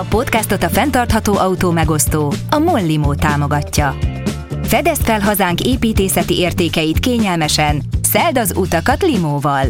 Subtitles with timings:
[0.00, 3.96] A podcastot a fenntartható autó megosztó, a Mollimo támogatja.
[4.62, 9.66] Fedezd fel hazánk építészeti értékeit kényelmesen, szeld az utakat limóval.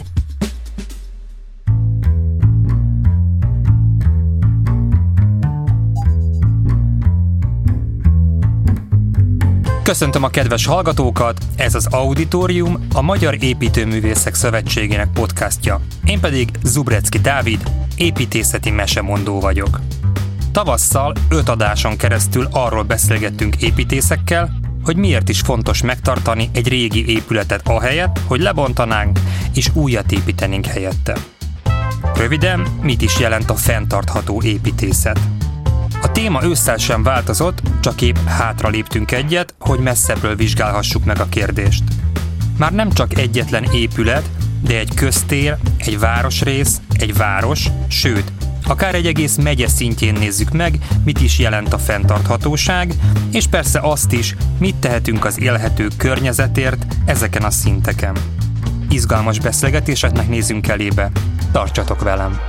[9.82, 15.80] Köszöntöm a kedves hallgatókat, ez az Auditorium, a Magyar Építőművészek Szövetségének podcastja.
[16.04, 17.62] Én pedig Zubrecki Dávid,
[17.96, 19.80] építészeti mesemondó vagyok.
[20.52, 24.50] Tavasszal öt adáson keresztül arról beszélgettünk építészekkel,
[24.84, 29.18] hogy miért is fontos megtartani egy régi épületet ahelyett, hogy lebontanánk
[29.54, 31.16] és újat építenénk helyette.
[32.14, 35.20] Röviden, mit is jelent a fenntartható építészet?
[36.02, 41.28] A téma ősszel sem változott, csak épp hátra léptünk egyet, hogy messzebbről vizsgálhassuk meg a
[41.28, 41.82] kérdést.
[42.58, 48.32] Már nem csak egyetlen épület, de egy köztér, egy városrész, egy város, sőt,
[48.70, 52.94] akár egy egész megye szintjén nézzük meg, mit is jelent a fenntarthatóság,
[53.32, 58.16] és persze azt is, mit tehetünk az élhető környezetért ezeken a szinteken.
[58.90, 61.10] Izgalmas beszélgetéseknek nézzünk elébe.
[61.52, 62.40] Tartsatok velem!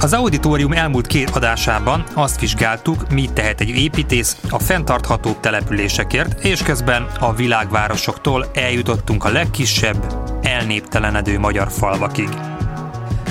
[0.00, 6.62] Az auditorium elmúlt két adásában azt vizsgáltuk, mit tehet egy építész a fenntarthatóbb településekért, és
[6.62, 12.28] közben a világvárosoktól eljutottunk a legkisebb, elnéptelenedő magyar falvakig.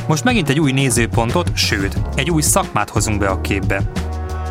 [0.10, 3.82] Most megint egy új nézőpontot, sőt, egy új szakmát hozunk be a képbe.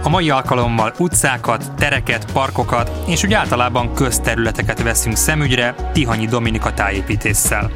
[0.03, 7.70] A mai alkalommal utcákat, tereket, parkokat és úgy általában közterületeket veszünk szemügyre Tihanyi Dominika tájépítéssel.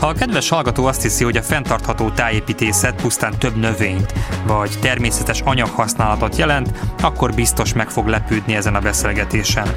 [0.00, 4.14] Ha a kedves hallgató azt hiszi, hogy a fenntartható tájépítészet pusztán több növényt
[4.46, 9.68] vagy természetes anyaghasználatot jelent, akkor biztos meg fog lepődni ezen a beszélgetésen.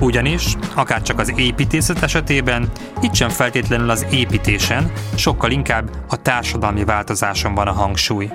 [0.00, 6.84] Ugyanis, akár csak az építészet esetében, itt sem feltétlenül az építésen, sokkal inkább a társadalmi
[6.84, 8.30] változáson van a hangsúly.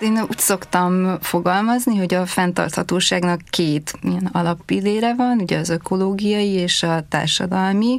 [0.00, 6.82] Én úgy szoktam fogalmazni, hogy a fenntarthatóságnak két ilyen alappillére van, ugye az ökológiai és
[6.82, 7.98] a társadalmi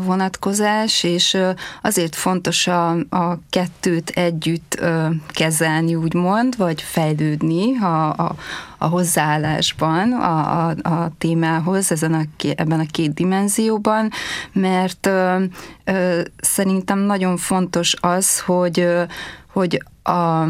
[0.00, 1.38] vonatkozás, és
[1.82, 4.84] azért fontos a, a kettőt együtt
[5.28, 8.34] kezelni, úgymond, vagy fejlődni a, a,
[8.78, 12.22] a hozzáállásban a, a, a témához ezen a,
[12.56, 14.10] ebben a két dimenzióban,
[14.52, 15.10] mert
[16.40, 18.88] szerintem nagyon fontos az, hogy,
[19.52, 20.44] hogy a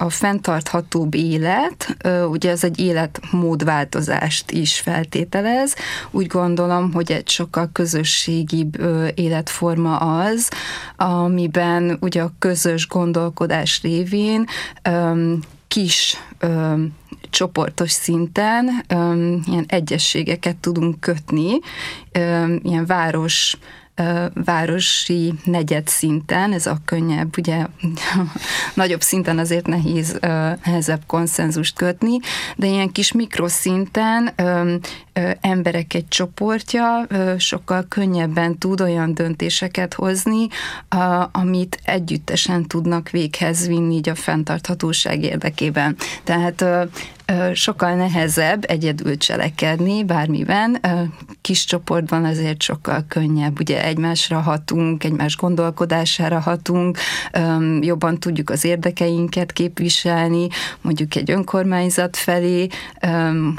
[0.00, 1.96] a fenntarthatóbb élet,
[2.30, 5.74] ugye ez egy életmódváltozást is feltételez.
[6.10, 8.82] Úgy gondolom, hogy egy sokkal közösségibb
[9.14, 10.50] életforma az,
[10.96, 14.46] amiben ugye a közös gondolkodás révén
[15.68, 16.16] kis
[17.30, 18.84] csoportos szinten
[19.46, 21.58] ilyen egyességeket tudunk kötni,
[22.62, 23.56] ilyen város
[24.44, 27.66] városi negyed szinten, ez a könnyebb, ugye
[28.74, 30.18] nagyobb szinten azért nehéz,
[30.64, 32.18] nehezebb konszenzust kötni,
[32.56, 34.34] de ilyen kis mikroszinten
[35.40, 37.06] emberek egy csoportja
[37.38, 40.46] sokkal könnyebben tud olyan döntéseket hozni,
[41.32, 45.96] amit együttesen tudnak véghez vinni így a fenntarthatóság érdekében.
[46.24, 46.64] Tehát
[47.54, 50.80] sokkal nehezebb egyedül cselekedni bármiben,
[51.40, 56.98] kis csoportban azért sokkal könnyebb, ugye egymásra hatunk, egymás gondolkodására hatunk,
[57.80, 60.48] jobban tudjuk az érdekeinket képviselni,
[60.80, 62.66] mondjuk egy önkormányzat felé,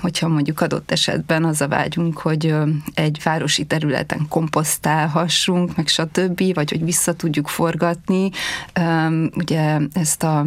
[0.01, 2.55] hogyha mondjuk adott esetben az a vágyunk, hogy
[2.93, 8.29] egy városi területen komposztálhassunk, meg stb., vagy hogy vissza tudjuk forgatni,
[9.35, 10.45] ugye ezt a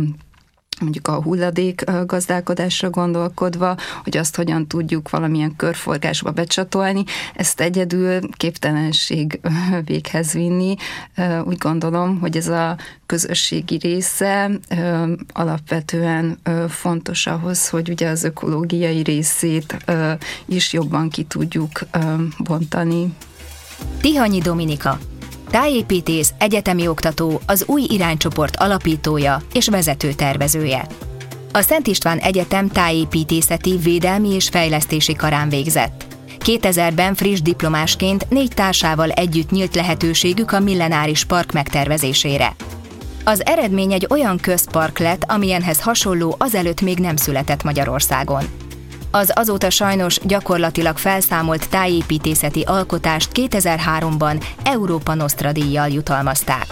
[0.81, 9.41] mondjuk a hulladék gazdálkodásra gondolkodva, hogy azt hogyan tudjuk valamilyen körforgásba becsatolni, ezt egyedül képtelenség
[9.85, 10.75] véghez vinni.
[11.45, 14.51] Úgy gondolom, hogy ez a közösségi része
[15.33, 16.39] alapvetően
[16.69, 19.85] fontos ahhoz, hogy ugye az ökológiai részét
[20.45, 21.81] is jobban ki tudjuk
[22.39, 23.15] bontani.
[24.01, 24.99] Tihanyi Dominika,
[25.53, 30.87] tájépítész, egyetemi oktató, az új iránycsoport alapítója és vezető tervezője.
[31.53, 36.05] A Szent István Egyetem tájépítészeti, védelmi és fejlesztési karán végzett.
[36.39, 42.55] 2000-ben friss diplomásként négy társával együtt nyílt lehetőségük a millenáris park megtervezésére.
[43.25, 48.62] Az eredmény egy olyan közpark lett, amilyenhez hasonló azelőtt még nem született Magyarországon.
[49.15, 56.67] Az azóta sajnos gyakorlatilag felszámolt tájépítészeti alkotást 2003-ban Európa Nostra díjjal jutalmazták.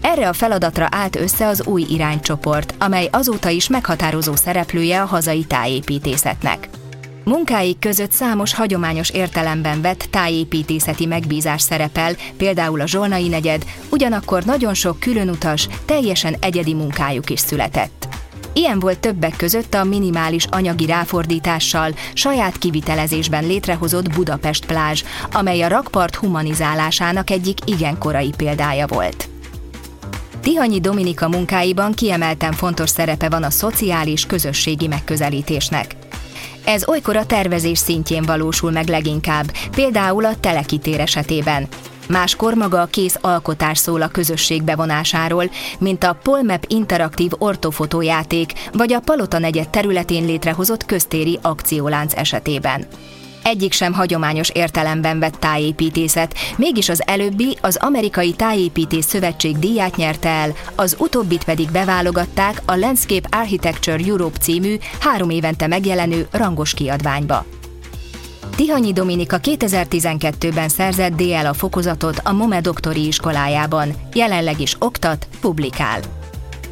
[0.00, 5.44] Erre a feladatra állt össze az új iránycsoport, amely azóta is meghatározó szereplője a hazai
[5.44, 6.68] tájépítészetnek.
[7.24, 14.74] Munkáik között számos hagyományos értelemben vett tájépítészeti megbízás szerepel, például a Zsolnai negyed, ugyanakkor nagyon
[14.74, 18.03] sok különutas, teljesen egyedi munkájuk is született.
[18.56, 25.02] Ilyen volt többek között a minimális anyagi ráfordítással, saját kivitelezésben létrehozott Budapest plázs,
[25.32, 29.28] amely a rakpart humanizálásának egyik igen korai példája volt.
[30.40, 35.96] Tihanyi Dominika munkáiban kiemelten fontos szerepe van a szociális, közösségi megközelítésnek.
[36.64, 41.68] Ez olykor a tervezés szintjén valósul meg leginkább, például a telekitér esetében.
[42.08, 48.92] Máskor maga a kész alkotás szól a közösség bevonásáról, mint a Polmap interaktív ortofotójáték vagy
[48.92, 52.86] a Palota negyed területén létrehozott köztéri akciólánc esetében.
[53.44, 60.28] Egyik sem hagyományos értelemben vett tájépítészet, mégis az előbbi az Amerikai Tájépítész Szövetség díját nyerte
[60.28, 67.44] el, az utóbbit pedig beválogatták a Landscape Architecture Europe című három évente megjelenő rangos kiadványba.
[68.56, 76.00] Tihanyi Dominika 2012-ben szerzett DL a fokozatot a MOME doktori iskolájában, jelenleg is oktat, publikál.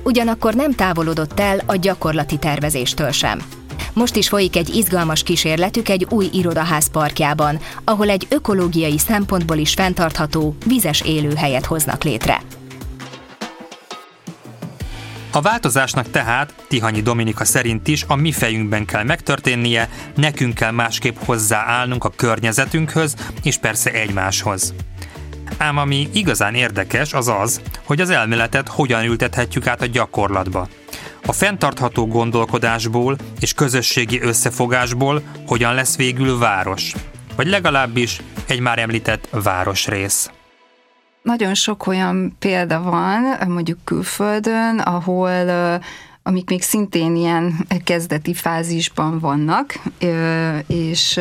[0.03, 3.43] Ugyanakkor nem távolodott el a gyakorlati tervezéstől sem.
[3.93, 9.73] Most is folyik egy izgalmas kísérletük egy új irodaház parkjában, ahol egy ökológiai szempontból is
[9.73, 12.43] fenntartható, vizes élőhelyet hoznak létre.
[15.35, 21.17] A változásnak tehát Tihanyi Dominika szerint is a mi fejünkben kell megtörténnie, nekünk kell másképp
[21.25, 24.75] hozzáállnunk a környezetünkhöz, és persze egymáshoz.
[25.59, 30.69] Ám ami igazán érdekes az az, hogy az elméletet hogyan ültethetjük át a gyakorlatba.
[31.27, 36.93] A fenntartható gondolkodásból és közösségi összefogásból hogyan lesz végül város,
[37.37, 40.31] vagy legalábbis egy már említett városrész.
[41.23, 45.81] Nagyon sok olyan példa van, mondjuk külföldön, ahol
[46.23, 49.75] amik még szintén ilyen kezdeti fázisban vannak,
[50.67, 51.21] és,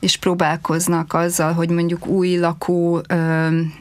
[0.00, 3.02] és próbálkoznak azzal, hogy mondjuk új lakó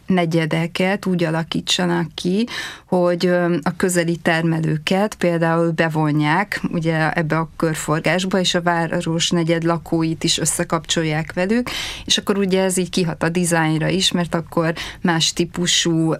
[0.05, 2.47] negyedeket úgy alakítsanak ki,
[2.85, 3.25] hogy
[3.61, 10.37] a közeli termelőket például bevonják ugye ebbe a körforgásba, és a város negyed lakóit is
[10.37, 11.69] összekapcsolják velük,
[12.05, 16.13] és akkor ugye ez így kihat a dizájnra is, mert akkor más típusú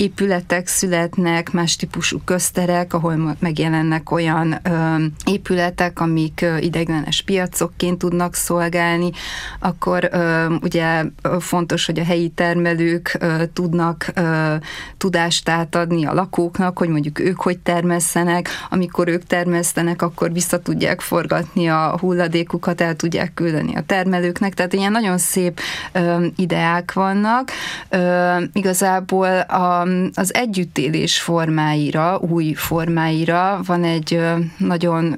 [0.00, 8.34] épületek születnek, más típusú közterek, ahol megjelennek olyan ö, épületek, amik ö, ideglenes piacokként tudnak
[8.34, 9.10] szolgálni,
[9.58, 11.04] akkor ö, ugye
[11.38, 14.54] fontos, hogy a helyi termelők ö, tudnak ö,
[14.96, 21.00] tudást átadni a lakóknak, hogy mondjuk ők hogy termesszenek, amikor ők termesztenek, akkor vissza tudják
[21.00, 25.60] forgatni a hulladékukat, el tudják küldeni a termelőknek, tehát ilyen nagyon szép
[25.92, 27.50] ö, ideák vannak.
[27.88, 34.20] Ö, igazából a, az együttélés formáira, új formáira van egy
[34.56, 35.16] nagyon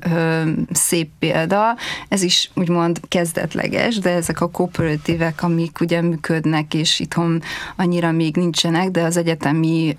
[0.71, 1.77] szép példa,
[2.09, 7.43] ez is úgymond kezdetleges, de ezek a kooperatívek, amik ugye működnek, és itthon
[7.77, 9.97] annyira még nincsenek, de az egyetemi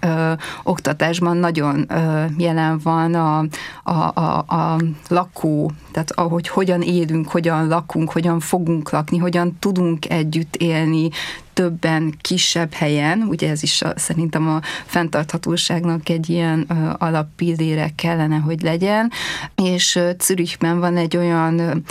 [0.64, 3.46] oktatásban nagyon ö, jelen van a,
[3.84, 4.78] a, a, a
[5.08, 11.10] lakó, tehát ahogy hogyan élünk, hogyan lakunk, hogyan fogunk lakni, hogyan tudunk együtt élni,
[11.54, 18.38] többen kisebb helyen, ugye ez is a, szerintem a fenntarthatóságnak egy ilyen ö, alappillére kellene,
[18.38, 19.12] hogy legyen,
[19.56, 21.84] és ö, Zürichben van egy olyan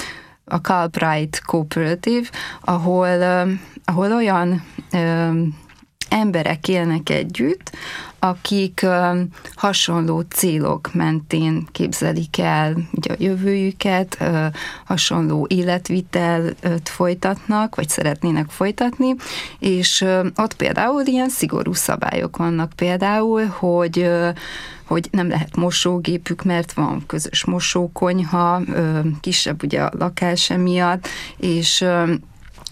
[0.45, 2.29] a Calbright Cooperative,
[2.61, 3.23] ahol,
[3.85, 4.65] ahol olyan
[6.09, 7.71] emberek élnek együtt,
[8.25, 8.87] akik
[9.55, 14.19] hasonló célok mentén képzelik el ugye a jövőjüket,
[14.85, 19.15] hasonló életvitelt folytatnak, vagy szeretnének folytatni,
[19.59, 20.05] és
[20.37, 22.73] ott például ilyen szigorú szabályok vannak.
[22.77, 24.11] Például, hogy
[24.85, 28.63] hogy nem lehet mosógépük, mert van közös mosókonyha,
[29.21, 31.85] kisebb ugye a lakás miatt, és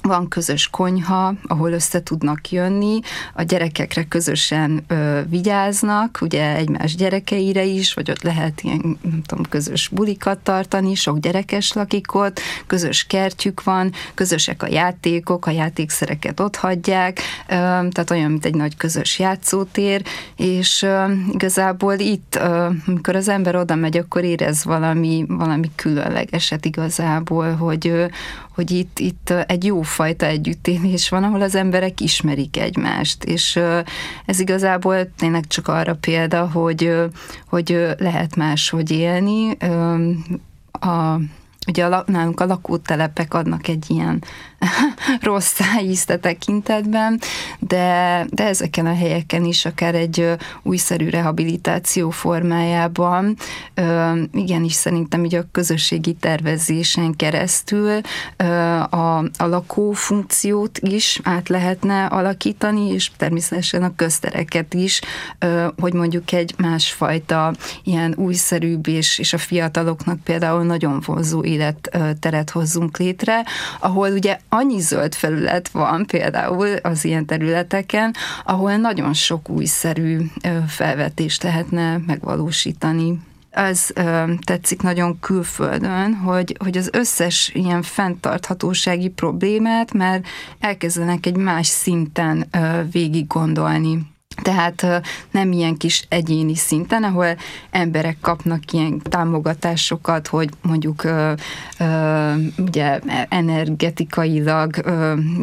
[0.03, 3.01] van közös konyha, ahol össze tudnak jönni,
[3.35, 9.45] a gyerekekre közösen ö, vigyáznak, ugye egymás gyerekeire is, vagy ott lehet ilyen, nem tudom,
[9.49, 16.41] közös bulikat tartani, sok gyerekes lakik ott, közös kertjük van, közösek a játékok, a játékszereket
[16.41, 17.55] ott hagyják, ö,
[17.91, 20.03] tehát olyan, mint egy nagy közös játszótér,
[20.37, 26.65] és ö, igazából itt, ö, amikor az ember oda megy, akkor érez valami, valami különlegeset
[26.65, 28.07] igazából, hogy, ö,
[28.55, 33.59] hogy itt, itt egy jó fajta együttélés van, ahol az emberek ismerik egymást, és
[34.27, 36.95] ez igazából tényleg csak arra példa, hogy,
[37.49, 39.57] hogy lehet máshogy élni.
[40.73, 41.21] A
[41.67, 44.23] ugye a, nálunk a lakótelepek adnak egy ilyen
[45.21, 47.21] rossz szájízt a tekintetben,
[47.59, 53.37] de, de ezeken a helyeken is akár egy újszerű rehabilitáció formájában,
[54.33, 58.01] igenis szerintem így a közösségi tervezésen keresztül
[58.91, 65.01] a, a lakófunkciót is át lehetne alakítani, és természetesen a köztereket is,
[65.81, 67.53] hogy mondjuk egy másfajta
[67.85, 73.45] ilyen újszerűbb és, és a fiataloknak például nagyon vonzó életteret hozzunk létre,
[73.81, 78.15] ahol ugye annyi zöld felület van például az ilyen területeken,
[78.45, 80.19] ahol nagyon sok újszerű
[80.69, 83.21] felvetést lehetne megvalósítani.
[83.95, 90.23] Ö, tetszik nagyon külföldön, hogy, hogy az összes ilyen fenntarthatósági problémát már
[90.61, 93.99] elkezdenek egy más szinten ö, végig gondolni.
[94.43, 97.37] Tehát nem ilyen kis egyéni szinten, ahol
[97.71, 101.03] emberek kapnak ilyen támogatásokat, hogy mondjuk
[102.59, 104.75] ugye energetikailag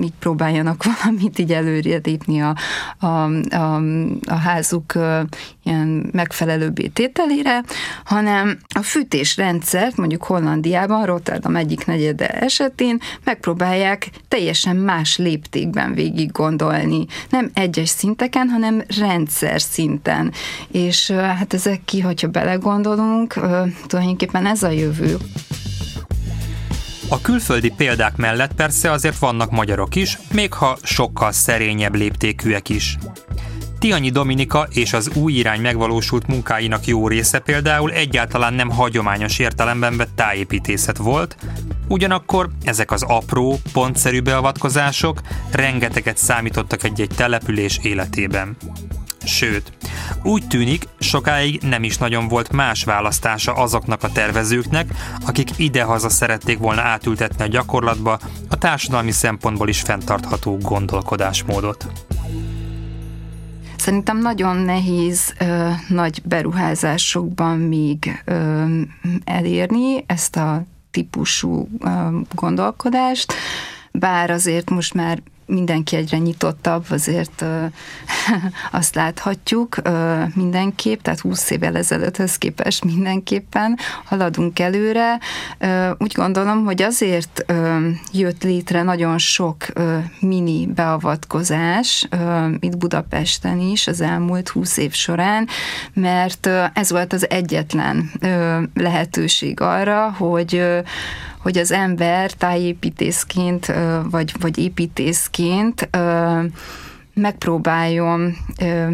[0.03, 1.99] így próbáljanak valamit így előre
[2.39, 2.55] a,
[2.99, 3.05] a,
[3.55, 3.75] a,
[4.25, 4.93] a házuk
[5.63, 7.63] ilyen megfelelőbbé tételére,
[8.03, 17.05] hanem a fűtésrendszert mondjuk Hollandiában, Rotterdam egyik negyede esetén megpróbálják teljesen más léptékben végig gondolni.
[17.29, 20.31] Nem egyes szinteken, hanem rendszer szinten.
[20.71, 23.33] És hát ezek ki, hogyha belegondolunk,
[23.87, 25.17] tulajdonképpen ez a jövő.
[27.09, 32.97] A külföldi példák mellett persze azért vannak magyarok is, még ha sokkal szerényebb léptékűek is.
[33.79, 39.97] Tianyi Dominika és az új irány megvalósult munkáinak jó része például egyáltalán nem hagyományos értelemben
[39.97, 41.37] vett tájépítészet volt,
[41.87, 48.57] ugyanakkor ezek az apró, pontszerű beavatkozások rengeteget számítottak egy-egy település életében.
[49.23, 49.71] Sőt,
[50.23, 54.93] úgy tűnik, sokáig nem is nagyon volt más választása azoknak a tervezőknek,
[55.25, 61.87] akik idehaza szerették volna átültetni a gyakorlatba a társadalmi szempontból is fenntartható gondolkodásmódot.
[63.77, 68.63] Szerintem nagyon nehéz ö, nagy beruházásokban még ö,
[69.23, 70.63] elérni ezt a
[70.97, 71.69] típusú
[72.35, 73.33] gondolkodást,
[73.91, 77.65] bár azért most már mindenki egyre nyitottabb, azért ö,
[78.79, 85.19] azt láthatjuk ö, mindenképp, tehát 20 évvel ezelőtthöz képest mindenképpen haladunk előre.
[85.57, 92.77] Ö, úgy gondolom, hogy azért ö, jött létre nagyon sok ö, mini beavatkozás ö, itt
[92.77, 95.47] Budapesten is az elmúlt 20 év során,
[95.93, 100.79] mert ö, ez volt az egyetlen ö, lehetőség arra, hogy ö,
[101.47, 103.73] hogy az ember tájépítészként
[104.09, 105.89] vagy, vagy építészként
[107.17, 108.37] megpróbáljon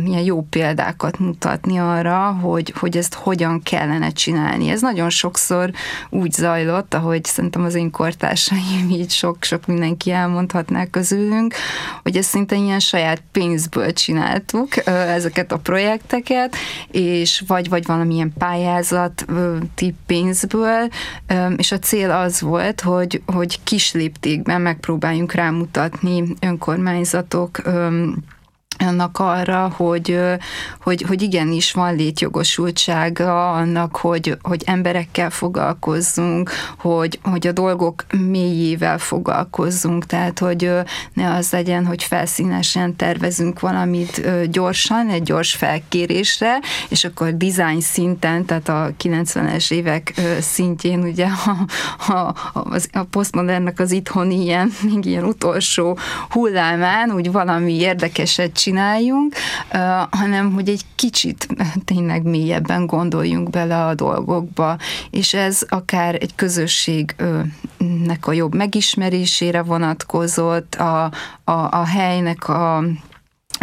[0.04, 4.70] milyen jó példákat mutatni arra, hogy, hogy ezt hogyan kellene csinálni.
[4.70, 5.72] Ez nagyon sokszor
[6.10, 11.54] úgy zajlott, ahogy szerintem az én kortársaim így sok-sok mindenki elmondhatná közülünk,
[12.04, 16.56] hogy ezt szinte ilyen saját pénzből csináltuk ezeket a projekteket,
[16.92, 19.26] és vagy, vagy valamilyen pályázat
[19.76, 20.88] tip pénzből,
[21.56, 27.62] és a cél az volt, hogy, hogy kis léptékben megpróbáljunk rámutatni önkormányzatok
[28.80, 30.20] annak arra, hogy,
[30.82, 38.98] hogy, hogy igenis van létjogosultsága annak, hogy, hogy emberekkel foglalkozzunk, hogy, hogy a dolgok mélyével
[38.98, 40.72] foglalkozzunk, tehát hogy
[41.14, 48.46] ne az legyen, hogy felszínesen tervezünk valamit gyorsan, egy gyors felkérésre, és akkor design szinten,
[48.46, 51.28] tehát a 90-es évek szintjén ugye
[52.08, 55.98] a, a, a, a posztmodernnek az itthoni ilyen, még ilyen utolsó
[56.30, 59.36] hullámán úgy valami érdekeset csináljunk,
[60.10, 61.48] hanem hogy egy kicsit
[61.86, 64.78] tényleg mélyebben gondoljunk bele a dolgokba,
[65.10, 71.04] és ez akár egy közösségnek a jobb megismerésére vonatkozott, a,
[71.44, 72.84] a, a helynek a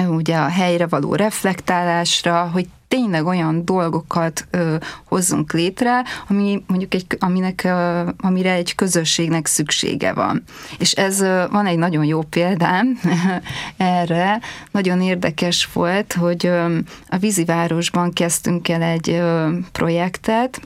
[0.09, 7.06] ugye a helyre való reflektálásra, hogy tényleg olyan dolgokat ö, hozzunk létre, ami mondjuk egy,
[7.18, 10.42] aminek, ö, amire egy közösségnek szüksége van.
[10.78, 13.00] És ez ö, van egy nagyon jó példám
[13.76, 14.40] erre.
[14.70, 16.78] Nagyon érdekes volt, hogy ö,
[17.09, 20.61] a vízivárosban kezdtünk el egy ö, projektet,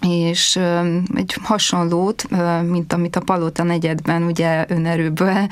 [0.00, 0.56] és
[1.14, 2.28] egy hasonlót,
[2.68, 5.46] mint amit a Palota negyedben ugye önerőből,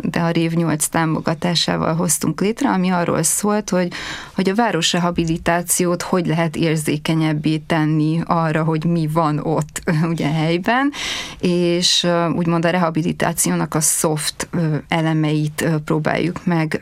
[0.00, 3.92] de a Rév 8 támogatásával hoztunk létre, ami arról szólt, hogy,
[4.34, 10.92] hogy a városrehabilitációt hogy lehet érzékenyebbé tenni arra, hogy mi van ott ugye helyben,
[11.40, 14.48] és úgymond a rehabilitációnak a soft
[14.88, 16.80] elemeit próbáljuk meg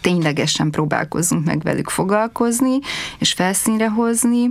[0.00, 2.78] ténylegesen próbálkozunk meg velük foglalkozni,
[3.18, 4.50] és felszínre hozni,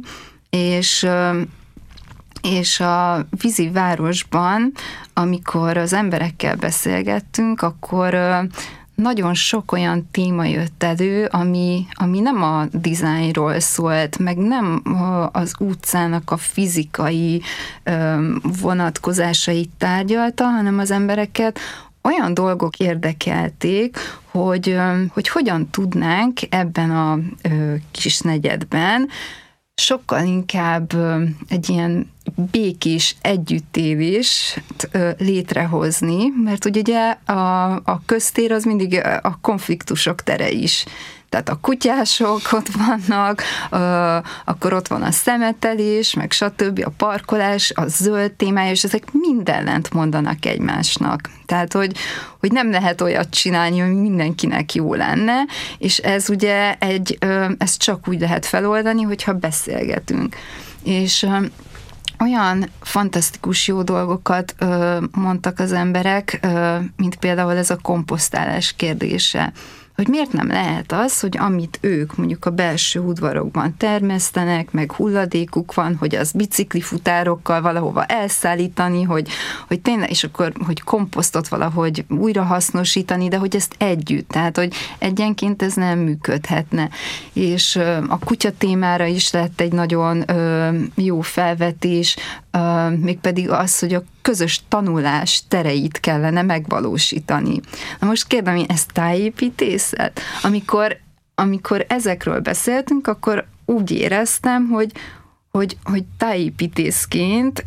[0.49, 1.07] és
[2.41, 4.71] és a vízi városban,
[5.13, 8.17] amikor az emberekkel beszélgettünk, akkor
[8.95, 14.81] nagyon sok olyan téma jött elő, ami, ami nem a dizájnról szólt, meg nem
[15.31, 17.41] az utcának a fizikai
[18.61, 21.59] vonatkozásait tárgyalta, hanem az embereket
[22.01, 23.97] olyan dolgok érdekelték,
[24.31, 24.77] hogy,
[25.13, 27.19] hogy hogyan tudnánk ebben a
[27.91, 29.09] kis negyedben
[29.79, 30.91] sokkal inkább
[31.47, 32.11] egy ilyen
[32.51, 34.59] békés együttélés
[35.17, 40.85] létrehozni, mert ugye a, a köztér az mindig a konfliktusok tere is.
[41.29, 43.43] Tehát a kutyások ott vannak,
[44.45, 46.81] akkor ott van a szemetelés, meg stb.
[46.85, 51.29] a parkolás, a zöld témája, és ezek mind ellent mondanak egymásnak.
[51.45, 51.97] Tehát, hogy,
[52.39, 55.45] hogy nem lehet olyat csinálni, hogy mindenkinek jó lenne,
[55.77, 57.17] és ez ugye egy,
[57.57, 60.35] ezt csak úgy lehet feloldani, hogyha beszélgetünk.
[60.83, 61.27] És
[62.19, 69.51] olyan fantasztikus jó dolgokat ö, mondtak az emberek, ö, mint például ez a komposztálás kérdése
[69.99, 75.73] hogy miért nem lehet az, hogy amit ők mondjuk a belső udvarokban termesztenek, meg hulladékuk
[75.73, 79.27] van, hogy az biciklifutárokkal valahova elszállítani, hogy,
[79.67, 84.73] hogy tényleg, és akkor, hogy komposztot valahogy újra hasznosítani, de hogy ezt együtt, tehát, hogy
[84.99, 86.89] egyenként ez nem működhetne.
[87.33, 87.75] És
[88.07, 90.25] a kutya témára is lett egy nagyon
[90.95, 92.15] jó felvetés,
[92.99, 97.59] mégpedig az, hogy a közös tanulás tereit kellene megvalósítani.
[97.99, 100.19] Na most kérdem, én ez tájépítészet?
[100.41, 100.97] Amikor,
[101.35, 104.91] amikor ezekről beszéltünk, akkor úgy éreztem, hogy,
[105.51, 107.65] hogy, hogy tájépítészként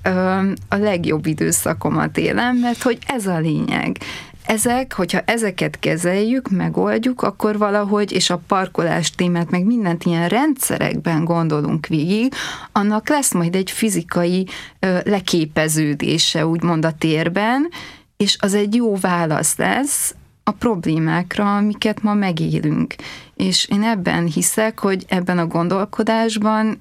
[0.68, 3.98] a legjobb időszakomat élem, mert hogy ez a lényeg
[4.46, 11.25] ezek, hogyha ezeket kezeljük, megoldjuk, akkor valahogy, és a parkolás témát, meg mindent ilyen rendszerekben
[11.25, 12.34] gondolunk végig,
[12.72, 14.46] annak lesz majd egy fizikai
[14.78, 17.68] ö, leképeződése, úgymond a térben,
[18.16, 22.94] és az egy jó válasz lesz a problémákra, amiket ma megélünk.
[23.34, 26.78] És én ebben hiszek, hogy ebben a gondolkodásban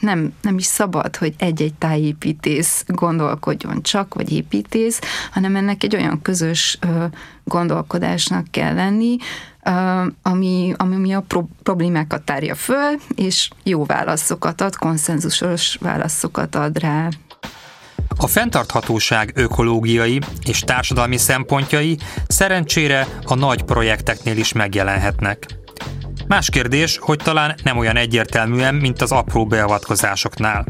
[0.00, 5.00] nem, nem is szabad, hogy egy-egy tájépítész gondolkodjon csak, vagy építész,
[5.30, 6.78] hanem ennek egy olyan közös
[7.44, 9.16] gondolkodásnak kell lenni,
[10.22, 17.08] ami, ami a pro- problémákat tárja föl, és jó válaszokat ad, konszenzusos válaszokat ad rá.
[18.16, 25.46] A fenntarthatóság ökológiai és társadalmi szempontjai szerencsére a nagy projekteknél is megjelenhetnek.
[26.26, 30.64] Más kérdés, hogy talán nem olyan egyértelműen, mint az apró beavatkozásoknál.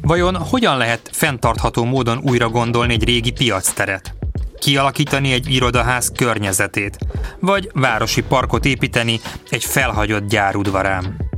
[0.00, 4.14] Vajon hogyan lehet fenntartható módon újra gondolni egy régi piacteret?
[4.58, 6.98] Kialakítani egy irodaház környezetét?
[7.40, 11.30] Vagy városi parkot építeni egy felhagyott gyárudvarán?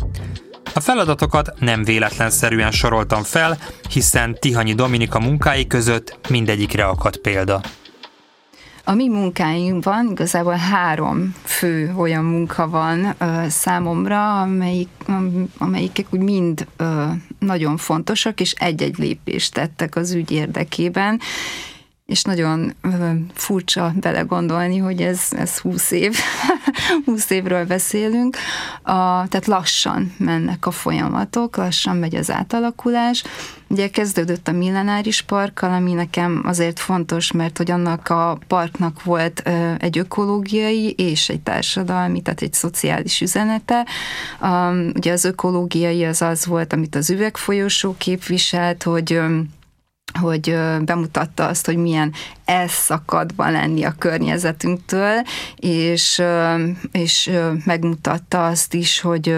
[0.75, 7.61] A feladatokat nem véletlenszerűen soroltam fel, hiszen Tihanyi Dominika munkái között mindegyikre akad példa.
[8.85, 14.89] A mi munkáinkban igazából három fő olyan munka van ö, számomra, amelyik,
[15.59, 17.05] amelyikek úgy mind ö,
[17.39, 21.21] nagyon fontosak, és egy-egy lépést tettek az ügy érdekében,
[22.11, 22.75] és nagyon
[23.35, 26.17] furcsa belegondolni, hogy ez, ez 20 év,
[27.07, 28.37] 20 évről beszélünk,
[28.83, 33.25] a, tehát lassan mennek a folyamatok, lassan megy az átalakulás.
[33.69, 39.43] Ugye kezdődött a millenáris parkkal, ami nekem azért fontos, mert hogy annak a parknak volt
[39.79, 43.87] egy ökológiai és egy társadalmi, tehát egy szociális üzenete.
[44.43, 49.21] Um, ugye az ökológiai az az volt, amit az üvegfolyosó képviselt, hogy
[50.21, 52.13] hogy bemutatta azt, hogy milyen
[52.51, 55.23] elszakadva lenni a környezetünktől,
[55.57, 56.23] és,
[56.93, 57.31] és
[57.65, 59.37] megmutatta azt is, hogy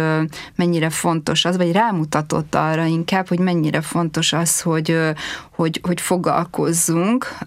[0.54, 4.98] mennyire fontos az, vagy rámutatott arra inkább, hogy mennyire fontos az, hogy,
[5.54, 7.38] hogy, hogy foglalkozzunk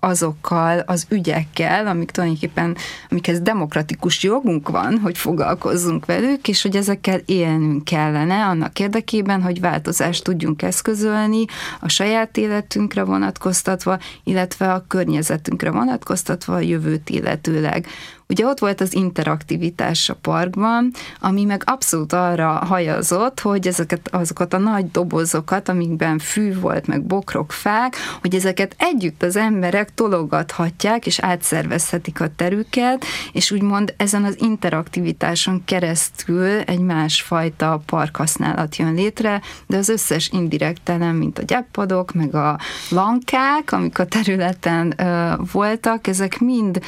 [0.00, 2.76] azokkal az ügyekkel, amik tulajdonképpen,
[3.10, 9.60] amikhez demokratikus jogunk van, hogy foglalkozzunk velük, és hogy ezekkel élnünk kellene annak érdekében, hogy
[9.60, 11.44] változást tudjunk eszközölni
[11.80, 17.86] a saját életünkre vonatkoztatva, illetve a környezetünkre vonatkoztatva a jövőt illetőleg.
[18.28, 24.54] Ugye ott volt az interaktivitás a parkban, ami meg abszolút arra hajazott, hogy ezeket, azokat
[24.54, 31.06] a nagy dobozokat, amikben fű volt, meg bokrok, fák, hogy ezeket együtt az emberek tologathatják,
[31.06, 39.40] és átszervezhetik a terüket, és úgymond ezen az interaktivitáson keresztül egy másfajta parkhasználat jön létre,
[39.66, 42.58] de az összes indirekt mint a gyeppadok, meg a
[42.90, 46.80] lankák, amik a területen ö, voltak, ezek mind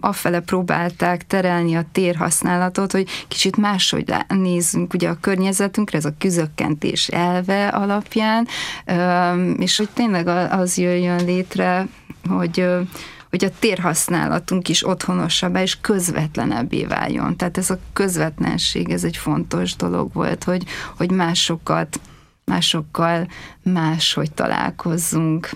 [0.00, 7.08] afele próbálták terelni a térhasználatot, hogy kicsit máshogy nézzünk ugye a környezetünkre, ez a küzökkentés
[7.08, 8.46] elve alapján,
[9.58, 11.86] és hogy tényleg az jöjjön létre,
[12.28, 12.64] hogy
[13.30, 17.36] hogy a térhasználatunk is otthonosabbá és közvetlenebbé váljon.
[17.36, 20.64] Tehát ez a közvetlenség, ez egy fontos dolog volt, hogy,
[20.96, 22.00] hogy másokat
[22.50, 23.28] másokkal
[23.62, 25.50] máshogy találkozzunk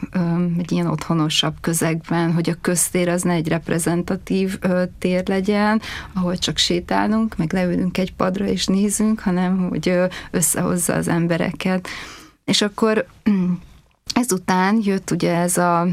[0.58, 4.58] egy ilyen otthonosabb közegben, hogy a köztér az ne egy reprezentatív
[4.98, 5.80] tér legyen,
[6.12, 9.98] ahol csak sétálunk, meg leülünk egy padra és nézünk, hanem hogy
[10.30, 11.88] összehozza az embereket.
[12.44, 13.06] És akkor
[14.14, 15.86] ezután jött ugye ez a,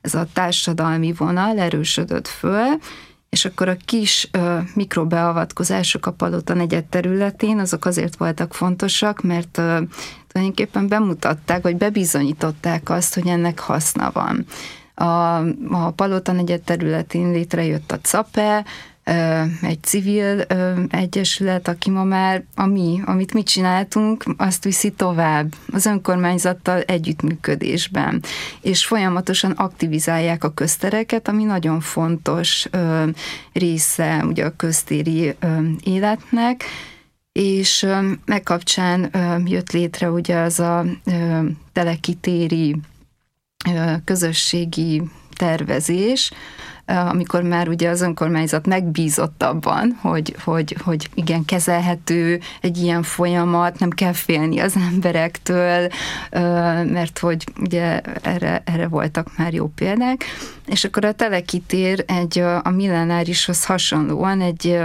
[0.00, 2.78] ez a társadalmi vonal, erősödött föl,
[3.32, 9.58] és akkor a kis ö, mikrobeavatkozások a Palota negyed területén, azok azért voltak fontosak, mert
[9.58, 9.80] ö,
[10.26, 14.46] tulajdonképpen bemutatták, vagy bebizonyították azt, hogy ennek haszna van.
[14.94, 15.36] A,
[15.70, 18.64] a Palota negyed területén létrejött a CAPE,
[19.62, 20.40] egy civil
[20.88, 28.22] egyesület, aki ma már a mi, amit mi csináltunk, azt viszi tovább az önkormányzattal együttműködésben,
[28.60, 32.68] és folyamatosan aktivizálják a köztereket, ami nagyon fontos
[33.52, 35.34] része ugye a köztéri
[35.84, 36.64] életnek,
[37.32, 37.86] és
[38.24, 39.10] megkapcsán
[39.44, 40.84] jött létre ugye az a
[41.72, 42.76] telekitéri
[44.04, 45.02] közösségi
[45.34, 46.32] tervezés,
[46.92, 53.78] amikor már ugye az önkormányzat megbízott abban, hogy, hogy, hogy igen, kezelhető egy ilyen folyamat,
[53.78, 55.88] nem kell félni az emberektől,
[56.84, 60.24] mert hogy ugye erre, erre voltak már jó példák,
[60.66, 64.78] és akkor a telekitér egy a millenárishoz hasonlóan egy,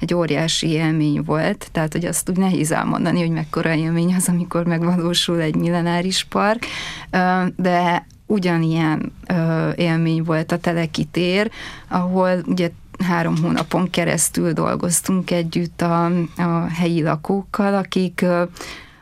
[0.00, 4.64] egy óriási élmény volt, tehát hogy azt úgy nehéz elmondani, hogy mekkora élmény az, amikor
[4.64, 6.66] megvalósul egy millenáris park,
[7.56, 11.50] de ugyanilyen ö, élmény volt a telekitér,
[11.88, 12.70] ahol ugye
[13.04, 16.04] három hónapon keresztül dolgoztunk együtt a,
[16.36, 18.42] a helyi lakókkal, akik ö,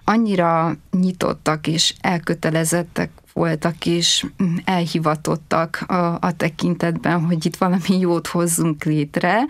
[0.05, 4.27] annyira nyitottak és elkötelezettek voltak és
[4.65, 9.47] elhivatottak a, a tekintetben, hogy itt valami jót hozzunk létre,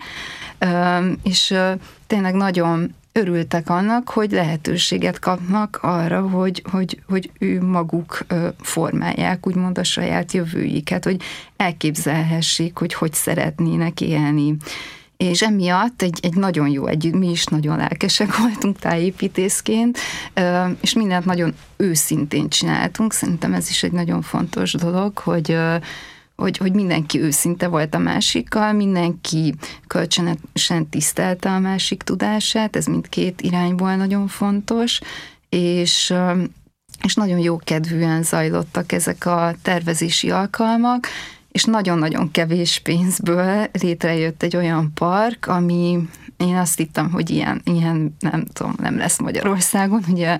[1.23, 1.55] és
[2.07, 8.25] tényleg nagyon örültek annak, hogy lehetőséget kapnak arra, hogy, hogy, hogy ő maguk
[8.59, 11.21] formálják úgymond a saját jövőiket, hogy
[11.57, 14.55] elképzelhessék, hogy hogy szeretnének élni.
[15.17, 19.97] És emiatt egy, egy nagyon jó együtt, mi is nagyon lelkesek voltunk tájépítészként,
[20.81, 23.13] és mindent nagyon őszintén csináltunk.
[23.13, 25.57] Szerintem ez is egy nagyon fontos dolog, hogy
[26.35, 29.55] hogy, hogy mindenki őszinte volt a másikkal, mindenki
[29.87, 34.99] kölcsönösen tisztelte a másik tudását, ez mindkét irányból nagyon fontos,
[35.49, 36.13] és
[37.03, 41.07] és nagyon jó kedvűen zajlottak ezek a tervezési alkalmak,
[41.51, 46.09] és nagyon-nagyon kevés pénzből létrejött egy olyan park, ami
[46.43, 50.03] én azt hittem, hogy ilyen, ilyen nem tudom, nem lesz Magyarországon.
[50.09, 50.39] Ugye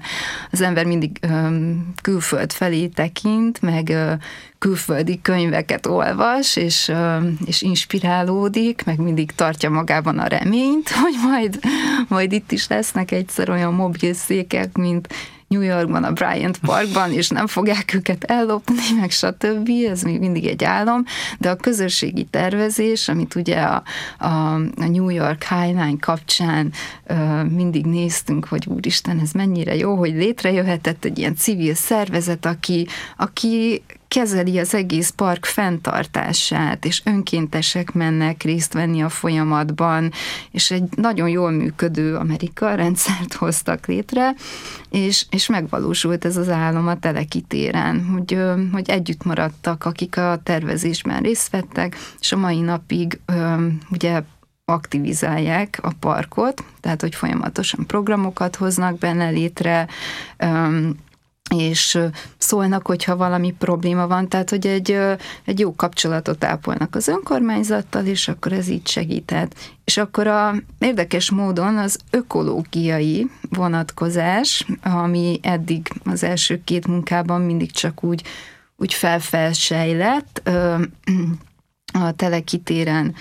[0.51, 4.11] az ember mindig um, külföld felé tekint, meg uh,
[4.57, 11.59] külföldi könyveket olvas, és, uh, és inspirálódik, meg mindig tartja magában a reményt, hogy majd,
[12.07, 15.07] majd itt is lesznek egyszer olyan mobilszékek, mint
[15.53, 19.69] New Yorkban, a Bryant Parkban, és nem fogják őket ellopni, meg stb.
[19.89, 21.03] Ez még mindig egy álom,
[21.39, 23.83] de a közösségi tervezés, amit ugye a,
[24.19, 26.71] a, a New York Highline kapcsán
[27.09, 32.87] uh, mindig néztünk, hogy úristen, ez mennyire jó, hogy létrejöhetett egy ilyen civil szervezet, aki,
[33.17, 33.83] aki
[34.13, 40.11] kezeli az egész park fenntartását, és önkéntesek mennek részt venni a folyamatban,
[40.51, 44.33] és egy nagyon jól működő Amerika rendszert hoztak létre,
[44.89, 48.37] és, és megvalósult ez az álom a telekitéren, hogy,
[48.71, 53.19] hogy együtt maradtak, akik a tervezésben részt vettek, és a mai napig
[53.91, 54.21] ugye
[54.65, 59.87] aktivizálják a parkot, tehát hogy folyamatosan programokat hoznak benne létre,
[61.49, 61.99] és
[62.37, 64.97] szólnak, hogyha valami probléma van, tehát hogy egy,
[65.45, 69.55] egy jó kapcsolatot ápolnak az önkormányzattal, és akkor ez így segített.
[69.83, 77.71] És akkor a érdekes módon az ökológiai vonatkozás, ami eddig az első két munkában mindig
[77.71, 78.23] csak úgy,
[78.75, 80.49] úgy felfelsejlett,
[81.93, 83.15] a telekitéren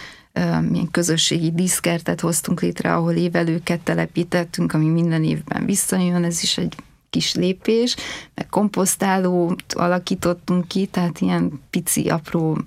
[0.68, 6.74] milyen közösségi diszkertet hoztunk létre, ahol évelőket telepítettünk, ami minden évben visszajön, ez is egy
[7.12, 7.96] kis lépés,
[8.35, 12.59] meg komposztálót alakítottunk ki, tehát ilyen pici, apró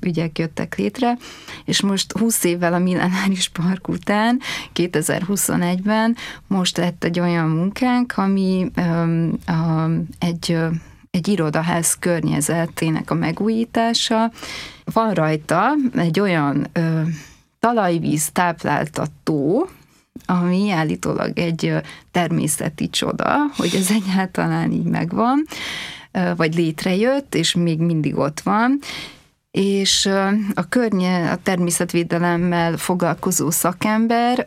[0.00, 1.16] ügyek jöttek létre,
[1.64, 4.40] és most 20 évvel a Millenáris Park után,
[4.74, 10.58] 2021-ben most lett egy olyan munkánk, ami um, um, egy
[11.10, 14.30] egy irodaház környezetének a megújítása.
[14.84, 17.00] Van rajta egy olyan ö,
[17.58, 19.68] talajvíz tápláltató,
[20.26, 21.72] ami állítólag egy
[22.10, 25.44] természeti csoda, hogy ez egyáltalán így megvan,
[26.36, 28.78] vagy létrejött, és még mindig ott van,
[29.56, 30.08] és
[30.54, 34.46] a környe, a természetvédelemmel foglalkozó szakember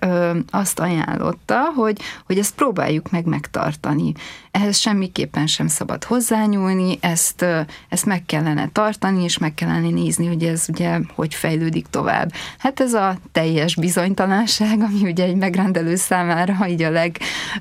[0.50, 4.13] azt ajánlotta, hogy, hogy ezt próbáljuk meg megtartani.
[4.52, 7.45] Ehhez semmiképpen sem szabad hozzányúlni, ezt,
[7.89, 12.32] ezt meg kellene tartani, és meg kellene nézni, hogy ez ugye hogy fejlődik tovább.
[12.58, 17.10] Hát ez a teljes bizonytalanság, ami ugye egy megrendelő számára így a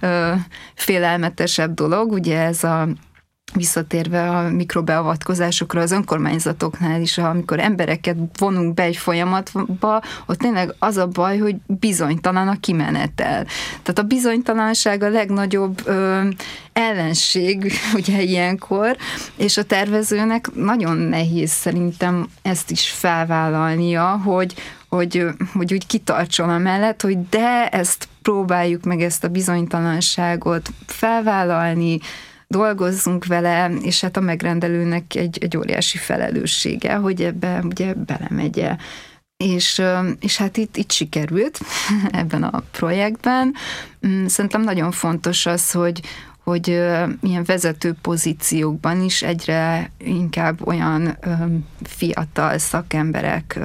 [0.05, 2.89] legfélelmetesebb dolog, ugye ez a
[3.55, 10.97] visszatérve a mikrobeavatkozásokra az önkormányzatoknál is, amikor embereket vonunk be egy folyamatba, ott tényleg az
[10.97, 13.47] a baj, hogy bizonytalan a kimenetel.
[13.83, 16.29] Tehát a bizonytalanság a legnagyobb ö,
[16.73, 18.97] ellenség ugye ilyenkor,
[19.37, 24.55] és a tervezőnek nagyon nehéz szerintem ezt is felvállalnia, hogy,
[24.89, 31.99] hogy, hogy úgy kitartson a mellett, hogy de ezt próbáljuk meg ezt a bizonytalanságot felvállalni,
[32.49, 38.77] dolgozzunk vele, és hát a megrendelőnek egy, egy óriási felelőssége, hogy ebbe ugye belemegye.
[39.45, 39.83] És,
[40.21, 41.61] és hát itt, itt sikerült
[42.11, 43.55] ebben a projektben.
[44.07, 46.01] Mm, szerintem nagyon fontos az, hogy,
[46.45, 46.69] hogy
[47.23, 51.19] ilyen vezető pozíciókban is egyre inkább olyan
[51.83, 53.59] fiatal szakemberek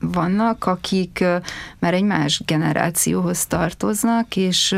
[0.00, 1.24] vannak, akik
[1.78, 4.76] már egy más generációhoz tartoznak, és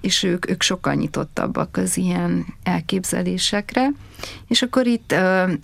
[0.00, 3.88] és ők, ők sokkal nyitottabbak az ilyen elképzelésekre.
[4.46, 5.12] És akkor itt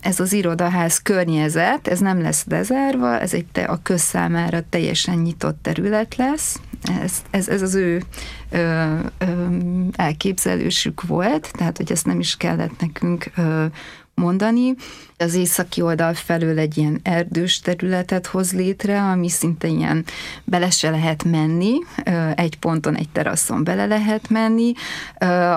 [0.01, 5.57] ez az irodaház környezet, ez nem lesz bezárva, ez egy te, a közszámára teljesen nyitott
[5.61, 6.59] terület lesz.
[7.01, 8.03] Ez, ez, ez az ő
[8.49, 9.57] ö, ö,
[9.91, 13.65] elképzelésük volt, tehát hogy ezt nem is kellett nekünk ö,
[14.21, 14.75] mondani.
[15.17, 20.05] Az északi oldal felől egy ilyen erdős területet hoz létre, ami szinte ilyen
[20.43, 21.73] bele se lehet menni,
[22.35, 24.73] egy ponton, egy teraszon bele lehet menni.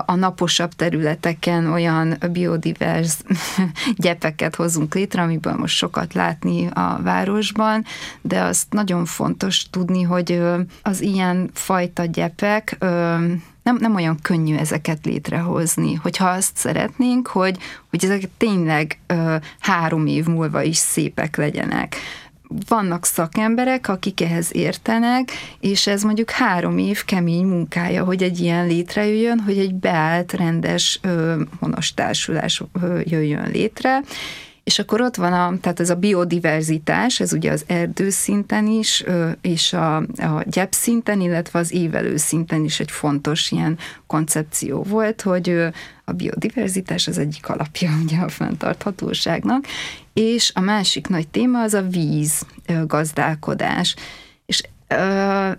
[0.06, 3.16] A naposabb területeken olyan biodivers
[3.96, 7.84] gyepeket hozunk létre, amiből most sokat látni a városban,
[8.20, 10.40] de azt nagyon fontos tudni, hogy
[10.82, 12.78] az ilyen fajta gyepek
[13.62, 15.94] nem, nem olyan könnyű ezeket létrehozni.
[15.94, 17.58] Hogyha azt szeretnénk, hogy,
[17.90, 21.96] hogy ezek tényleg ö, három év múlva is szépek legyenek.
[22.68, 28.66] Vannak szakemberek, akik ehhez értenek, és ez mondjuk három év kemény munkája, hogy egy ilyen
[28.66, 34.00] létrejöjjön, hogy egy beállt, rendes ö, honostársulás ö, jöjjön létre,
[34.70, 39.04] és akkor ott van a, tehát ez a biodiverzitás, ez ugye az erdő szinten is,
[39.40, 45.22] és a, a gyep szinten, illetve az évelő szinten is egy fontos ilyen koncepció volt,
[45.22, 45.48] hogy
[46.04, 49.64] a biodiverzitás az egyik alapja ugye a fenntarthatóságnak,
[50.12, 52.46] és a másik nagy téma az a víz
[52.86, 53.96] gazdálkodás.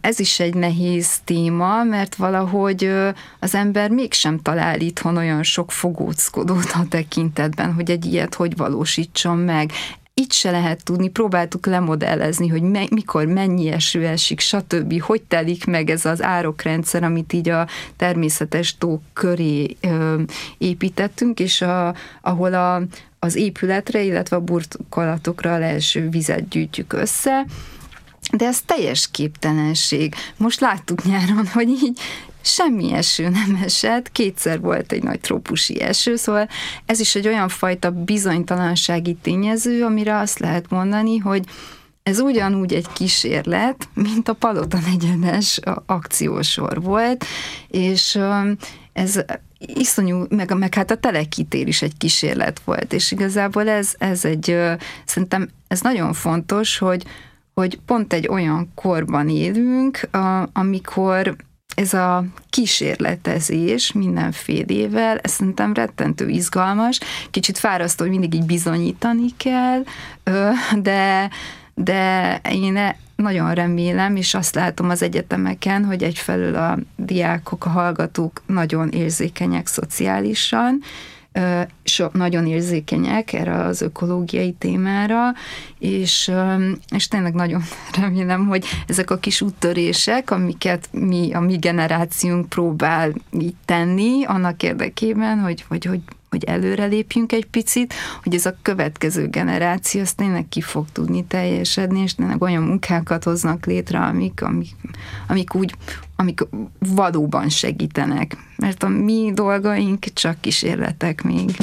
[0.02, 2.92] Ez is egy nehéz téma, mert valahogy
[3.40, 9.38] az ember mégsem talál itthon olyan sok fogóckodót a tekintetben, hogy egy ilyet hogy valósítson
[9.38, 9.72] meg
[10.14, 15.66] itt se lehet tudni, próbáltuk lemodellezni, hogy me, mikor mennyi eső esik, stb., hogy telik
[15.66, 20.22] meg ez az árokrendszer, amit így a természetes tó köré ö,
[20.58, 22.82] építettünk, és a, ahol a,
[23.20, 27.46] az épületre, illetve a burkolatokra a leeső vizet gyűjtjük össze,
[28.32, 30.16] de ez teljes képtelenség.
[30.38, 32.00] Most láttuk nyáron, hogy így
[32.42, 36.48] semmi eső nem esett, kétszer volt egy nagy trópusi eső, szóval
[36.86, 41.44] ez is egy olyan fajta bizonytalansági tényező, amire azt lehet mondani, hogy
[42.04, 47.26] ez ugyanúgy egy kísérlet, mint a Palota egyenes akciósor volt,
[47.68, 48.20] és
[48.94, 49.20] ez
[49.58, 54.58] iszonyú, meg, meg hát a telekitér is egy kísérlet volt, és igazából ez, ez egy,
[55.06, 57.04] szerintem ez nagyon fontos, hogy,
[57.54, 61.36] hogy pont egy olyan korban élünk, a, amikor
[61.76, 69.84] ez a kísérletezés mindenfélével, ez szerintem rettentő izgalmas, kicsit fárasztó, hogy mindig így bizonyítani kell,
[70.82, 71.30] de,
[71.74, 77.70] de én e, nagyon remélem, és azt látom az egyetemeken, hogy egyfelől a diákok, a
[77.70, 80.82] hallgatók nagyon érzékenyek szociálisan,
[81.84, 85.34] so, nagyon érzékenyek erre az ökológiai témára,
[85.80, 86.32] és,
[86.96, 87.62] és tényleg nagyon
[88.02, 94.64] remélem, hogy ezek a kis úttörések, amiket mi, a mi generációnk próbál így tenni, annak
[94.64, 96.00] érdekében, hogy, hogy, hogy
[96.32, 102.00] hogy előrelépjünk egy picit, hogy ez a következő generáció azt tényleg ki fog tudni teljesedni,
[102.00, 104.76] és tényleg olyan munkákat hoznak létre, amik, amik,
[105.28, 105.76] amik úgy,
[106.22, 106.48] amik
[106.80, 108.38] valóban segítenek.
[108.56, 111.58] Mert a mi dolgaink csak kísérletek még.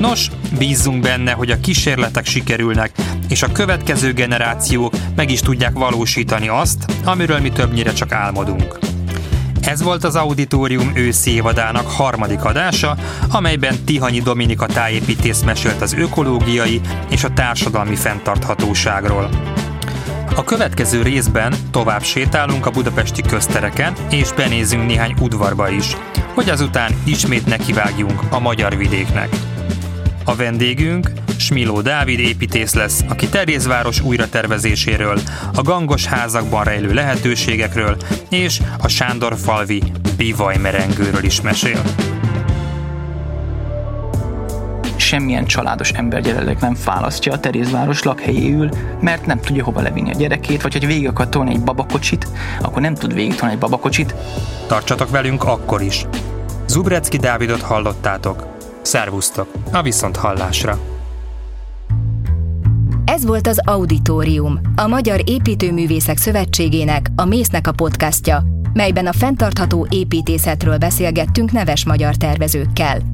[0.00, 2.92] Nos, bízzunk benne, hogy a kísérletek sikerülnek,
[3.28, 8.78] és a következő generációk meg is tudják valósítani azt, amiről mi többnyire csak álmodunk.
[9.60, 12.96] Ez volt az Auditorium őszi évadának harmadik adása,
[13.30, 16.80] amelyben Tihanyi Dominika tájépítész mesélt az ökológiai
[17.10, 19.51] és a társadalmi fenntarthatóságról.
[20.36, 25.96] A következő részben tovább sétálunk a budapesti köztereken, és benézünk néhány udvarba is,
[26.34, 29.28] hogy azután ismét nekivágjunk a magyar vidéknek.
[30.24, 35.18] A vendégünk Smiló Dávid építész lesz, aki Terézváros újratervezéséről,
[35.54, 37.96] a gangos házakban rejlő lehetőségekről
[38.28, 39.82] és a Sándor falvi
[40.16, 41.82] bivajmerengőről is mesél
[45.12, 48.68] semmilyen családos ember jelenleg nem választja a Terézváros lakhelyéül,
[49.00, 52.28] mert nem tudja hova levinni a gyerekét, vagy hogy végig akar tolni egy babakocsit,
[52.60, 54.14] akkor nem tud végig tolni egy babakocsit.
[54.66, 56.06] Tartsatok velünk akkor is.
[56.66, 58.46] Zubrecki Dávidot hallottátok.
[58.82, 60.78] Szervusztok, a viszont hallásra!
[63.04, 69.86] Ez volt az Auditorium, a Magyar Építőművészek Szövetségének, a Mésznek a podcastja, melyben a fenntartható
[69.90, 73.11] építészetről beszélgettünk neves magyar tervezőkkel.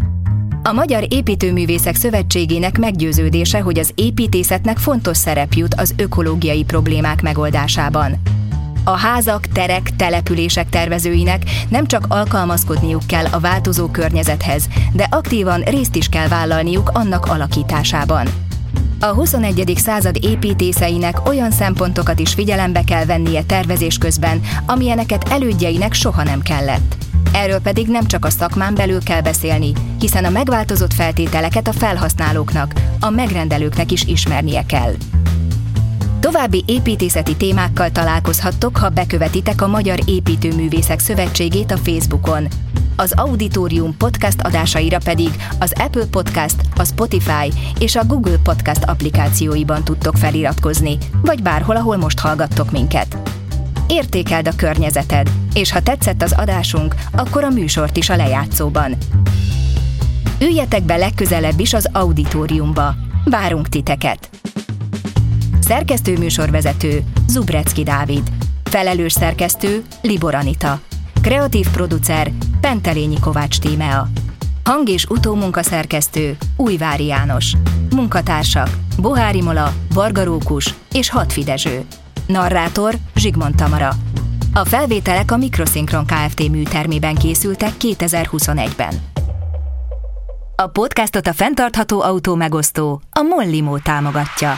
[0.68, 8.20] A Magyar Építőművészek Szövetségének meggyőződése, hogy az építészetnek fontos szerep jut az ökológiai problémák megoldásában.
[8.85, 15.96] A házak, terek, települések tervezőinek nem csak alkalmazkodniuk kell a változó környezethez, de aktívan részt
[15.96, 18.26] is kell vállalniuk annak alakításában.
[19.00, 19.72] A 21.
[19.76, 26.96] század építészeinek olyan szempontokat is figyelembe kell vennie tervezés közben, amilyeneket elődjeinek soha nem kellett.
[27.32, 32.72] Erről pedig nem csak a szakmán belül kell beszélni, hiszen a megváltozott feltételeket a felhasználóknak,
[33.00, 34.92] a megrendelőknek is ismernie kell.
[36.20, 42.48] További építészeti témákkal találkozhattok, ha bekövetitek a Magyar Építőművészek Szövetségét a Facebookon.
[42.96, 49.84] Az Auditorium podcast adásaira pedig az Apple Podcast, a Spotify és a Google Podcast applikációiban
[49.84, 53.38] tudtok feliratkozni, vagy bárhol, ahol most hallgattok minket.
[53.88, 58.96] Értékeld a környezeted, és ha tetszett az adásunk, akkor a műsort is a lejátszóban.
[60.40, 62.94] Üljetek be legközelebb is az auditoriumba.
[63.24, 64.31] Várunk titeket!
[65.61, 68.22] Szerkesztő műsorvezető Zubrecki Dávid.
[68.64, 70.81] Felelős szerkesztő Libor Anita.
[71.22, 74.09] Kreatív producer Pentelényi Kovács Tímea.
[74.64, 77.53] Hang- és utómunkaszerkesztő Újvári János.
[77.94, 81.85] Munkatársak Bohári Mola, Varga Rókus és Hatfidezső.
[82.28, 83.90] Narrátor Zsigmond Tamara.
[84.54, 86.48] A felvételek a Mikroszinkron Kft.
[86.48, 88.94] műtermében készültek 2021-ben.
[90.56, 94.50] A podcastot a fenntartható autó megosztó, a Mollimo támogatja.